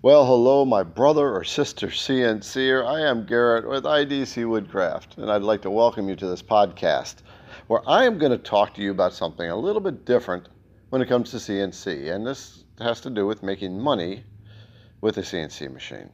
[0.00, 2.86] Well, hello, my brother or sister CNCer.
[2.86, 7.16] I am Garrett with IDC Woodcraft, and I'd like to welcome you to this podcast
[7.66, 10.50] where I am going to talk to you about something a little bit different
[10.90, 14.22] when it comes to CNC, and this has to do with making money
[15.00, 16.10] with a CNC machine.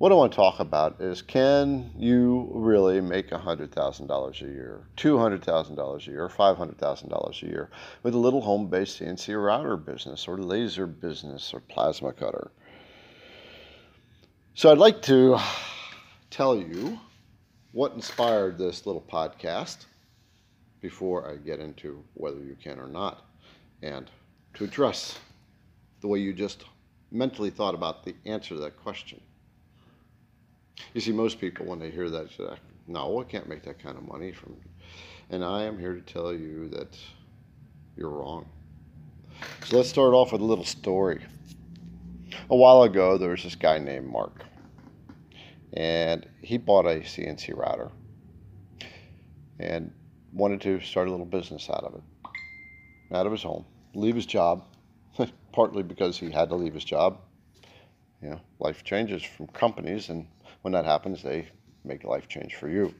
[0.00, 6.06] What I want to talk about is can you really make $100,000 a year, $200,000
[6.06, 7.70] a year, $500,000 a year
[8.02, 12.50] with a little home based CNC router business or laser business or plasma cutter?
[14.54, 15.38] So I'd like to
[16.28, 16.98] tell you
[17.72, 19.86] what inspired this little podcast
[20.80, 23.24] before I get into whether you can or not
[23.80, 24.10] and
[24.54, 25.18] to address
[26.00, 26.64] the way you just
[27.12, 29.20] mentally thought about the answer to that question.
[30.94, 32.56] You see, most people, when they hear that, say,
[32.88, 34.56] no, I can't make that kind of money from.
[35.30, 36.98] And I am here to tell you that
[37.96, 38.46] you're wrong.
[39.64, 41.20] So let's start off with a little story.
[42.48, 44.44] A while ago, there was this guy named Mark,
[45.72, 47.90] and he bought a CNC router
[49.58, 49.92] and
[50.32, 52.02] wanted to start a little business out of it,
[53.14, 54.64] out of his home, leave his job,
[55.52, 57.20] partly because he had to leave his job.
[58.22, 60.26] You know, life changes from companies, and
[60.62, 61.48] when that happens, they
[61.84, 62.94] make life change for you.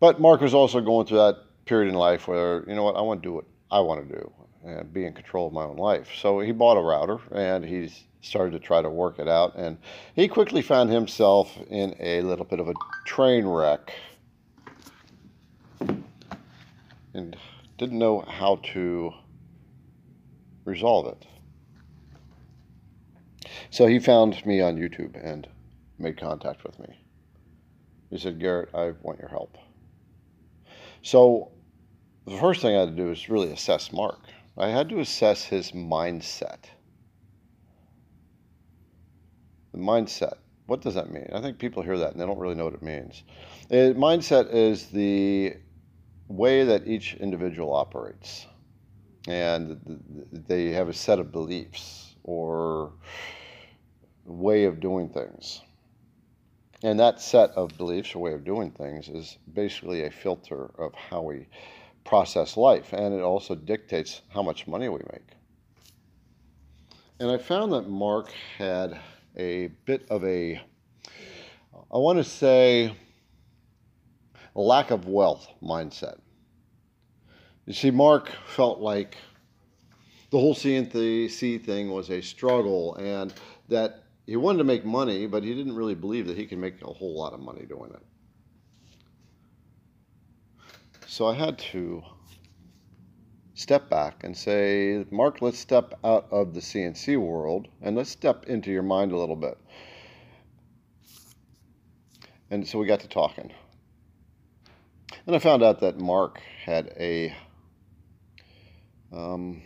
[0.00, 3.02] But Mark was also going through that period in life where, you know what, I
[3.02, 4.32] want to do what I want to do
[4.64, 6.08] and be in control of my own life.
[6.20, 9.54] So he bought a router and he started to try to work it out.
[9.56, 9.78] And
[10.14, 13.92] he quickly found himself in a little bit of a train wreck
[17.14, 17.36] and
[17.76, 19.12] didn't know how to
[20.64, 21.26] resolve it.
[23.70, 25.46] So he found me on YouTube and
[25.98, 26.98] made contact with me.
[28.10, 29.58] He said, Garrett, I want your help.
[31.02, 31.52] So
[32.26, 34.20] the first thing I had to do was really assess Mark.
[34.58, 36.64] I had to assess his mindset.
[39.72, 40.38] The mindset.
[40.66, 41.28] What does that mean?
[41.32, 43.22] I think people hear that and they don't really know what it means.
[43.70, 45.54] It, mindset is the
[46.26, 48.46] way that each individual operates,
[49.26, 49.80] and
[50.32, 52.92] they have a set of beliefs or
[54.24, 55.62] way of doing things.
[56.82, 60.94] And that set of beliefs or way of doing things is basically a filter of
[60.94, 61.46] how we
[62.08, 65.28] process life, and it also dictates how much money we make.
[67.20, 68.98] And I found that Mark had
[69.36, 70.58] a bit of a,
[71.92, 72.96] I want to say,
[74.54, 76.18] lack of wealth mindset.
[77.66, 79.18] You see, Mark felt like
[80.30, 83.34] the whole CNC thing was a struggle and
[83.68, 86.80] that he wanted to make money, but he didn't really believe that he could make
[86.80, 88.02] a whole lot of money doing it.
[91.10, 92.02] So I had to
[93.54, 98.44] step back and say, Mark, let's step out of the CNC world and let's step
[98.44, 99.56] into your mind a little bit.
[102.50, 103.54] And so we got to talking.
[105.26, 107.34] And I found out that Mark had a,
[109.10, 109.62] um,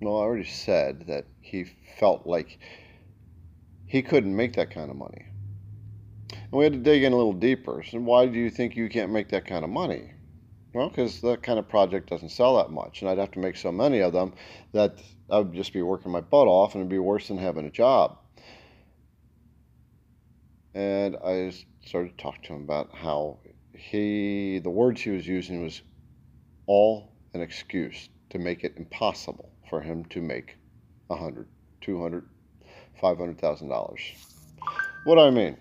[0.00, 1.64] well, I already said that he
[1.98, 2.60] felt like
[3.86, 5.26] he couldn't make that kind of money.
[6.30, 7.82] And we had to dig in a little deeper.
[7.82, 10.12] So, why do you think you can't make that kind of money?
[10.76, 13.56] Well, because that kind of project doesn't sell that much, and I'd have to make
[13.56, 14.34] so many of them
[14.72, 15.00] that
[15.30, 17.70] I would just be working my butt off, and it'd be worse than having a
[17.70, 18.18] job.
[20.74, 21.50] And I
[21.82, 23.38] started to talk to him about how
[23.72, 25.80] he, the words he was using was
[26.66, 30.58] all an excuse to make it impossible for him to make
[31.08, 31.48] a hundred,
[31.80, 32.28] two hundred,
[33.02, 33.98] $500,000.
[35.04, 35.56] What do I mean?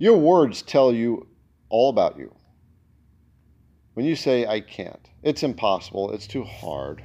[0.00, 1.28] Your words tell you
[1.68, 2.34] all about you.
[3.94, 7.02] When you say, I can't, it's impossible, it's too hard,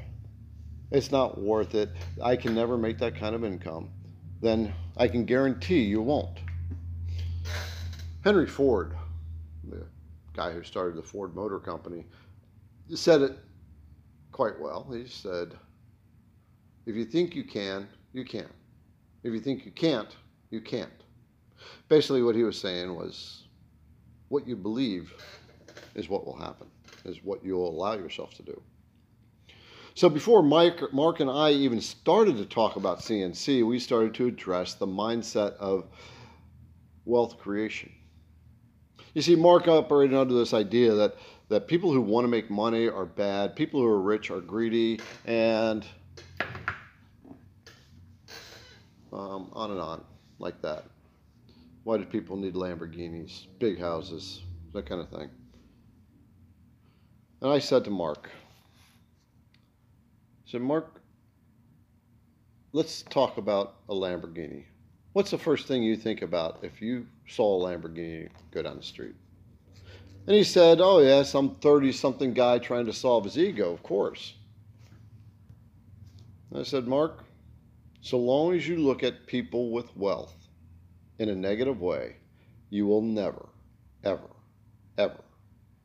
[0.91, 3.89] it's not worth it, I can never make that kind of income,
[4.41, 6.39] then I can guarantee you won't.
[8.23, 8.95] Henry Ford,
[9.69, 9.85] the
[10.33, 12.05] guy who started the Ford Motor Company,
[12.95, 13.37] said it
[14.31, 14.89] quite well.
[14.91, 15.53] He said,
[16.87, 18.49] If you think you can, you can.
[19.23, 20.15] If you think you can't,
[20.49, 21.03] you can't.
[21.87, 23.47] Basically, what he was saying was
[24.29, 25.13] what you believe
[25.95, 26.67] is what will happen,
[27.09, 28.61] is what you'll allow yourself to do.
[29.95, 34.27] So before Mike, Mark and I even started to talk about CNC, we started to
[34.27, 35.89] address the mindset of
[37.03, 37.91] wealth creation.
[39.13, 41.15] You see, Mark operated under this idea that,
[41.49, 45.01] that people who want to make money are bad, people who are rich are greedy,
[45.25, 45.85] and
[49.11, 50.03] um, on and on,
[50.37, 50.85] like that.
[51.83, 55.29] Why do people need Lamborghinis, big houses, that kind of thing?
[57.41, 58.29] And I said to Mark,
[59.53, 61.01] I said, Mark,
[62.73, 64.65] let's talk about a Lamborghini.
[65.13, 68.83] What's the first thing you think about if you saw a Lamborghini go down the
[68.83, 69.15] street?
[70.27, 73.83] And he said, Oh, yeah, some 30 something guy trying to solve his ego, of
[73.83, 74.33] course.
[76.51, 77.23] And I said, Mark,
[78.01, 80.35] so long as you look at people with wealth
[81.19, 82.17] in a negative way,
[82.69, 83.47] you will never,
[84.03, 84.29] ever,
[84.97, 85.21] ever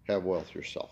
[0.08, 0.90] have wealth yourself.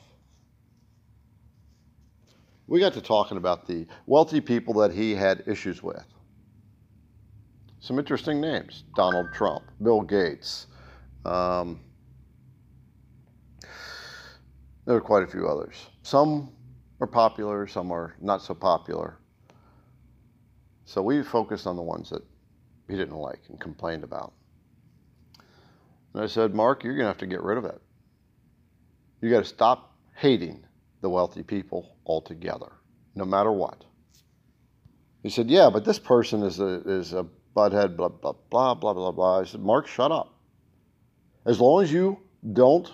[2.72, 6.06] We got to talking about the wealthy people that he had issues with.
[7.80, 10.68] Some interesting names Donald Trump, Bill Gates.
[11.26, 11.80] Um,
[14.86, 15.74] there are quite a few others.
[16.00, 16.50] Some
[17.02, 19.18] are popular, some are not so popular.
[20.86, 22.22] So we focused on the ones that
[22.88, 24.32] he didn't like and complained about.
[26.14, 27.82] And I said, Mark, you're going to have to get rid of it.
[29.20, 30.64] You got to stop hating
[31.02, 32.72] the wealthy people altogether,
[33.14, 33.84] no matter what.
[35.22, 38.94] He said, Yeah, but this person is a, is a butthead, blah, blah, blah, blah,
[38.94, 39.40] blah, blah.
[39.40, 40.34] I said, Mark, shut up.
[41.44, 42.18] As long as you
[42.52, 42.90] don't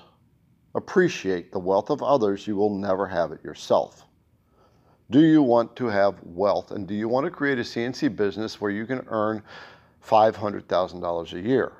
[0.74, 4.04] appreciate the wealth of others, you will never have it yourself.
[5.10, 8.60] Do you want to have wealth and do you want to create a CNC business
[8.60, 9.42] where you can earn
[10.06, 11.72] $500,000 a year?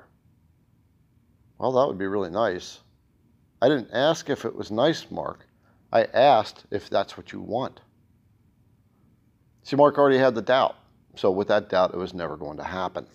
[1.59, 2.79] Well, that would be really nice.
[3.61, 5.45] I didn't ask if it was nice, Mark.
[5.91, 7.81] I asked if that's what you want.
[9.63, 10.75] See, Mark already had the doubt.
[11.15, 13.07] So, with that doubt, it was never going to happen.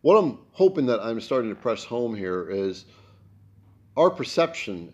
[0.00, 2.84] What I'm hoping that I'm starting to press home here is
[3.96, 4.92] our perception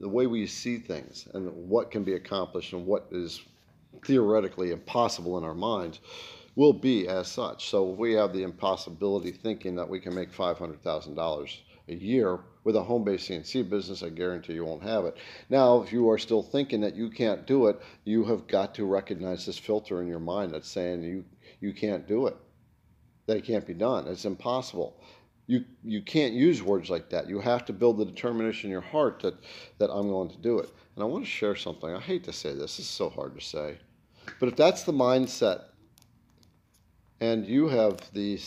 [0.00, 3.42] the way we see things and what can be accomplished and what is
[4.04, 6.00] theoretically impossible in our minds
[6.56, 7.68] will be as such.
[7.68, 11.58] So we have the impossibility thinking that we can make $500,000
[11.88, 15.16] a year with a home-based CNC business, I guarantee you won't have it.
[15.50, 18.84] Now, if you are still thinking that you can't do it, you have got to
[18.84, 21.24] recognize this filter in your mind that's saying you,
[21.60, 22.36] you can't do it,
[23.26, 24.06] that it can't be done.
[24.06, 25.02] It's impossible
[25.46, 27.28] you you can't use words like that.
[27.28, 29.34] You have to build the determination in your heart that
[29.78, 30.70] that I'm going to do it.
[30.94, 31.90] And I want to share something.
[31.90, 32.76] I hate to say this.
[32.76, 33.78] This is so hard to say.
[34.38, 35.64] But if that's the mindset
[37.20, 38.38] and you have the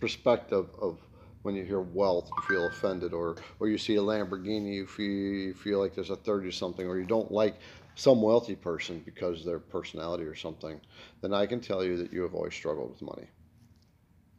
[0.00, 0.98] perspective of
[1.46, 5.06] when you hear wealth, you feel offended, or or you see a Lamborghini, you feel,
[5.06, 7.54] you feel like there's a 30 something, or you don't like
[7.94, 10.80] some wealthy person because their personality or something,
[11.22, 13.28] then I can tell you that you have always struggled with money.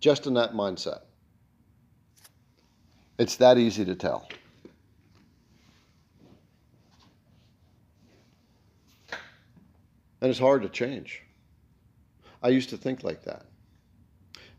[0.02, 1.00] Just in that mindset.
[3.18, 4.28] It's that easy to tell.
[10.20, 11.24] And it's hard to change.
[12.44, 13.46] I used to think like that.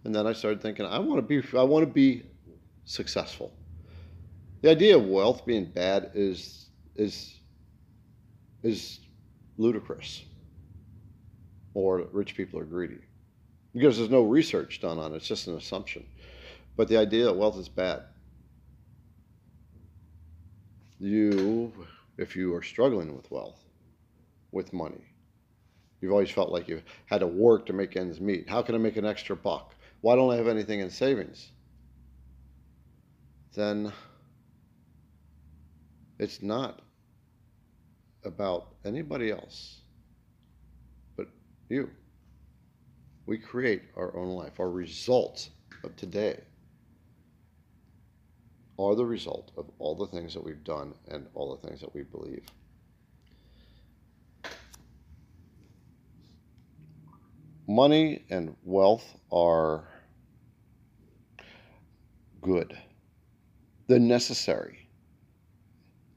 [0.04, 2.22] And then I started thinking, I want to be I want to be
[2.88, 3.52] successful.
[4.62, 7.34] The idea of wealth being bad is is
[8.62, 9.00] is
[9.56, 10.24] ludicrous.
[11.74, 12.98] Or rich people are greedy.
[13.72, 16.04] Because there's no research done on it, it's just an assumption.
[16.76, 18.02] But the idea that wealth is bad
[20.98, 21.72] you,
[22.16, 23.60] if you are struggling with wealth,
[24.50, 25.04] with money,
[26.00, 28.48] you've always felt like you had to work to make ends meet.
[28.48, 29.74] How can I make an extra buck?
[30.00, 31.52] Why don't I have anything in savings?
[33.58, 33.92] Then
[36.20, 36.80] it's not
[38.24, 39.80] about anybody else
[41.16, 41.26] but
[41.68, 41.90] you.
[43.26, 45.50] We create our own life, our results
[45.82, 46.40] of today
[48.78, 51.92] are the result of all the things that we've done and all the things that
[51.92, 52.46] we believe.
[57.66, 59.88] Money and wealth are
[62.40, 62.78] good.
[63.88, 64.88] They're necessary.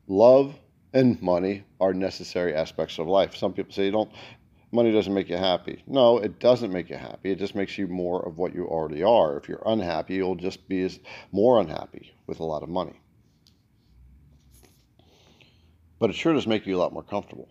[0.08, 0.56] Love
[0.94, 3.36] and money are necessary aspects of life.
[3.36, 4.12] Some people say you don't
[4.72, 5.84] money doesn't make you happy.
[5.88, 7.32] No, it doesn't make you happy.
[7.32, 9.38] It just makes you more of what you already are.
[9.38, 10.90] If you're unhappy, you'll just be
[11.32, 13.00] more unhappy with a lot of money.
[16.00, 17.50] But it sure does make you a lot more comfortable.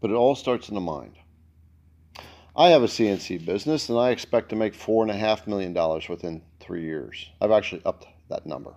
[0.00, 1.14] But it all starts in the mind.
[2.56, 5.72] I have a CNC business and I expect to make four and a half million
[5.72, 7.28] dollars within three years.
[7.40, 8.76] I've actually upped that number.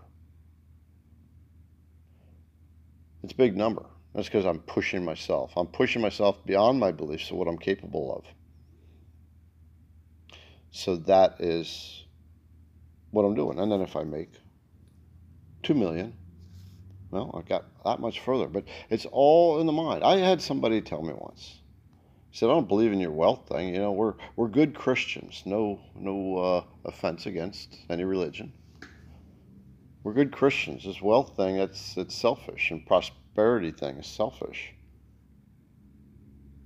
[3.22, 3.86] It's a big number.
[4.16, 5.54] That's because I'm pushing myself.
[5.56, 8.26] I'm pushing myself beyond my beliefs of what I'm capable of.
[10.72, 12.04] So that is
[13.12, 13.60] what I'm doing.
[13.60, 14.32] And then if I make
[15.62, 16.16] two million,
[17.12, 18.48] well, I got that much further.
[18.48, 20.04] But it's all in the mind.
[20.04, 21.60] I had somebody tell me once.
[22.34, 23.75] He said, "I don't believe in your wealth thing.
[23.75, 25.44] You know, we're we're good Christians.
[25.46, 28.54] No no uh, offense against any religion.
[30.04, 30.84] We're good Christians.
[30.84, 34.74] This wealth thing, it's it's selfish and prosperity thing is selfish.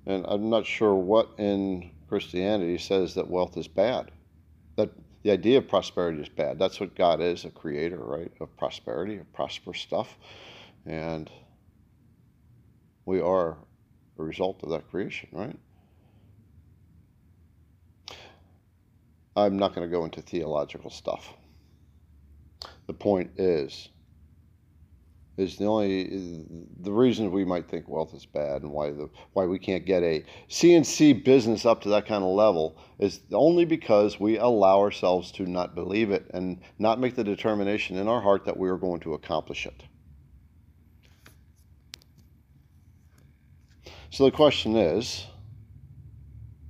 [0.05, 4.11] And I'm not sure what in Christianity says that wealth is bad.
[4.77, 4.91] That
[5.23, 6.59] the idea of prosperity is bad.
[6.59, 8.31] That's what God is, a creator, right?
[8.39, 10.17] Of prosperity, of prosperous stuff.
[10.85, 11.29] And
[13.05, 13.57] we are
[14.19, 15.57] a result of that creation, right?
[19.35, 21.33] I'm not going to go into theological stuff.
[22.87, 23.89] The point is,
[25.37, 26.45] is the only
[26.79, 30.01] the reason we might think wealth is bad and why the why we can't get
[30.01, 35.31] a CNC business up to that kind of level is only because we allow ourselves
[35.33, 38.77] to not believe it and not make the determination in our heart that we are
[38.77, 39.83] going to accomplish it.
[44.17, 45.27] So the question is,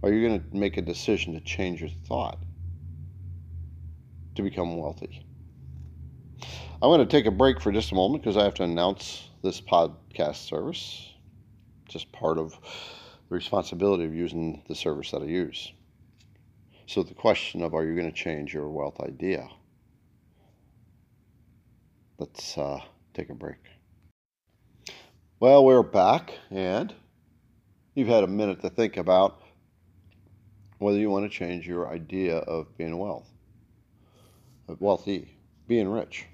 [0.03, 2.43] are you going to make a decision to change your thought
[4.35, 5.21] to become wealthy?
[6.81, 9.29] I'm going to take a break for just a moment because I have to announce
[9.43, 11.07] this podcast service.
[11.87, 12.51] Just part of
[13.29, 15.71] the responsibility of using the service that I use.
[16.85, 19.47] So, the question of are you going to change your wealth idea?
[22.19, 22.81] Let's uh,
[23.13, 23.59] take a break.
[25.39, 26.93] Well, we're back, and
[27.97, 29.41] you've had a minute to think about
[30.77, 33.27] whether you want to change your idea of being wealth,
[34.77, 35.35] wealthy,
[35.67, 36.27] being rich.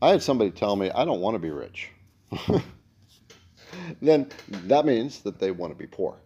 [0.00, 1.90] I had somebody tell me, I don't want to be rich.
[4.00, 6.20] then that means that they want to be poor.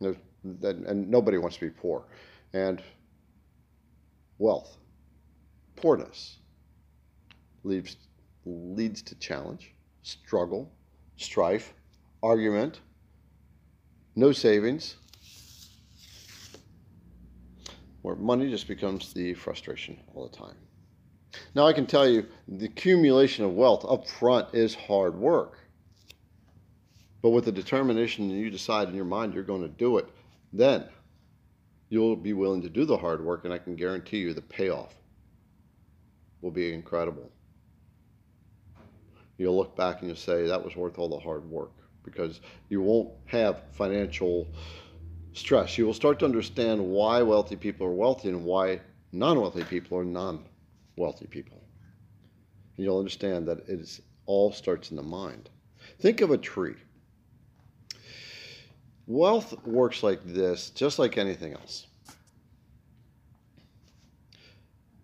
[0.00, 2.04] And nobody wants to be poor.
[2.52, 2.80] And
[4.38, 4.76] wealth,
[5.74, 6.38] poorness,
[7.64, 7.96] leads,
[8.44, 10.70] leads to challenge, struggle,
[11.16, 11.72] strife,
[12.22, 12.80] argument,
[14.14, 14.96] no savings,
[18.02, 20.56] where money just becomes the frustration all the time.
[21.54, 25.58] Now, I can tell you the accumulation of wealth up front is hard work.
[27.22, 30.06] But with the determination you decide in your mind you're going to do it,
[30.52, 30.84] then
[31.88, 34.94] you'll be willing to do the hard work, and I can guarantee you the payoff
[36.40, 37.30] will be incredible.
[39.38, 41.72] You'll look back and you'll say that was worth all the hard work
[42.04, 44.48] because you won't have financial
[45.32, 45.78] stress.
[45.78, 48.80] You will start to understand why wealthy people are wealthy and why
[49.12, 50.44] non wealthy people are non
[50.96, 51.60] wealthy people.
[52.76, 55.48] And you'll understand that it is, all starts in the mind.
[56.00, 56.76] Think of a tree.
[59.06, 61.86] Wealth works like this, just like anything else.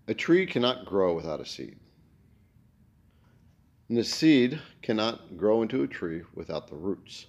[0.07, 1.79] A tree cannot grow without a seed.
[3.89, 7.27] And the seed cannot grow into a tree without the roots.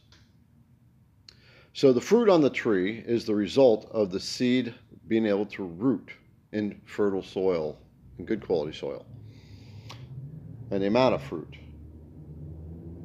[1.73, 4.73] So the fruit on the tree is the result of the seed
[5.07, 6.11] being able to root
[6.51, 7.77] in fertile soil
[8.17, 9.05] and good quality soil.
[10.71, 11.55] And the amount of fruit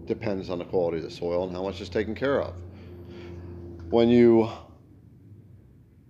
[0.06, 2.54] depends on the quality of the soil and how much is taken care of.
[3.90, 4.50] When you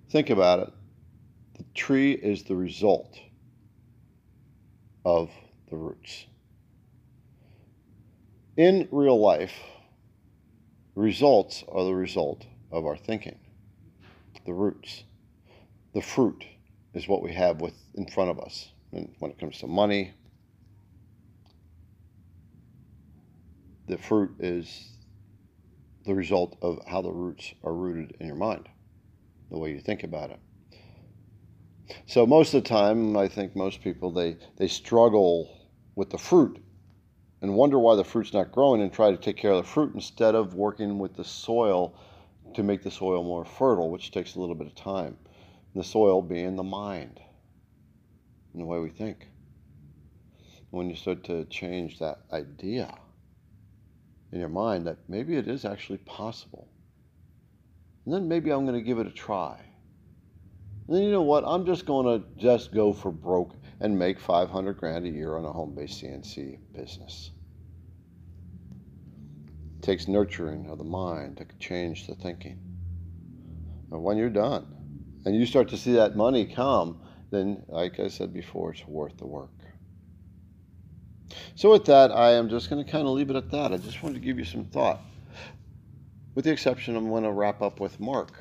[0.09, 0.73] think about it,
[1.59, 3.19] the tree is the result
[5.05, 5.31] of
[5.69, 6.27] the roots.
[8.57, 9.53] In real life,
[10.95, 13.39] results are the result of our thinking,
[14.47, 15.03] the roots.
[15.93, 16.45] The fruit
[16.93, 20.15] is what we have with in front of us And when it comes to money.
[23.89, 24.93] The fruit is
[26.07, 28.69] the result of how the roots are rooted in your mind,
[29.51, 30.39] the way you think about it.
[32.07, 35.51] So most of the time, I think most people they they struggle
[35.97, 36.64] with the fruit
[37.45, 39.95] and wonder why the fruit's not growing and try to take care of the fruit
[39.95, 41.95] instead of working with the soil
[42.55, 45.15] to make the soil more fertile, which takes a little bit of time.
[45.75, 47.21] And the soil being the mind
[48.55, 49.29] in the way we think.
[50.71, 52.97] When you start to change that idea
[54.33, 56.67] in your mind that maybe it is actually possible,
[58.07, 59.61] and then maybe I'm going to give it a try.
[60.87, 61.45] And then you know what?
[61.47, 65.45] I'm just going to just go for broke and make 500 grand a year on
[65.45, 67.31] a home-based CNC business.
[69.79, 72.59] It takes nurturing of the mind to change the thinking.
[73.91, 74.67] And when you're done,
[75.25, 77.01] and you start to see that money come,
[77.31, 79.51] then, like I said before, it's worth the work.
[81.57, 83.73] So, with that, I am just going to kind of leave it at that.
[83.73, 85.01] I just wanted to give you some thought.
[86.35, 88.33] With the exception, I'm going to wrap up with Mark.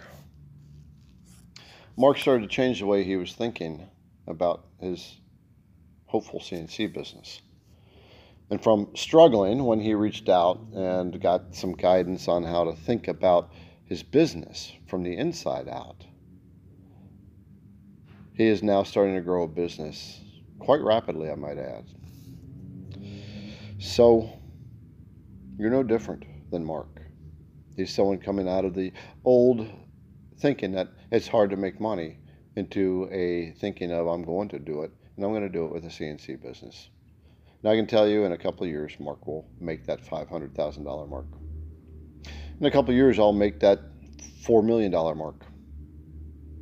[1.96, 3.88] Mark started to change the way he was thinking
[4.28, 5.20] about his
[6.14, 7.42] hopeful CNC business.
[8.52, 13.08] And from struggling when he reached out and got some guidance on how to think
[13.08, 13.52] about
[13.86, 16.06] his business from the inside out,
[18.36, 20.22] he is now starting to grow a business
[20.60, 21.86] quite rapidly, I might add.
[23.80, 24.30] So,
[25.58, 27.02] You're no different than Mark.
[27.76, 28.94] He's someone coming out of the
[29.26, 29.68] old
[30.38, 32.20] thinking that it's hard to make money
[32.56, 35.72] into a thinking of I'm going to do it and I'm going to do it
[35.72, 36.90] with a CNC business.
[37.64, 41.10] Now I can tell you in a couple of years, Mark will make that $500,000
[41.10, 41.26] mark.
[42.60, 43.80] In a couple of years, I'll make that
[44.46, 45.46] $4 million mark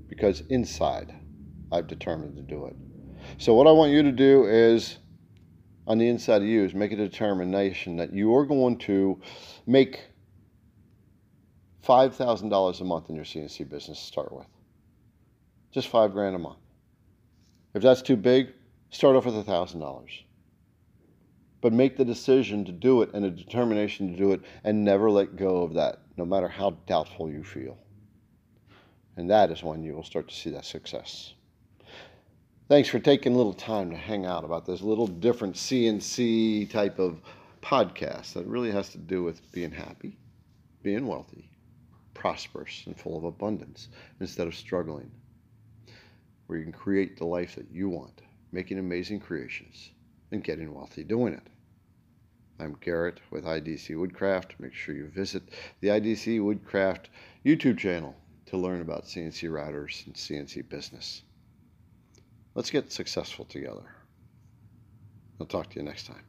[0.08, 1.14] because inside
[1.72, 2.76] I've determined to do it.
[3.38, 4.98] So, what I want you to do is
[5.88, 9.20] on the inside of you is make a determination that you are going to
[9.66, 10.02] make
[11.84, 14.48] $5,000 a month in your CNC business to start with.
[15.72, 16.61] Just five grand a month.
[17.74, 18.50] If that's too big,
[18.90, 20.24] start off with $1,000.
[21.62, 25.10] But make the decision to do it and a determination to do it and never
[25.10, 27.78] let go of that, no matter how doubtful you feel.
[29.16, 31.34] And that is when you will start to see that success.
[32.68, 37.00] Thanks for taking a little time to hang out about this little different CNC type
[37.00, 37.22] of
[37.62, 40.18] podcast that really has to do with being happy,
[40.82, 41.50] being wealthy,
[42.14, 45.12] prosperous, and full of abundance instead of struggling.
[46.52, 49.92] Where you can create the life that you want, making amazing creations,
[50.32, 51.48] and getting wealthy doing it.
[52.60, 54.56] I'm Garrett with IDC Woodcraft.
[54.60, 55.44] Make sure you visit
[55.80, 57.08] the IDC Woodcraft
[57.46, 58.18] YouTube channel
[58.48, 61.22] to learn about CNC routers and CNC business.
[62.54, 63.90] Let's get successful together.
[65.40, 66.26] I'll talk to you next time.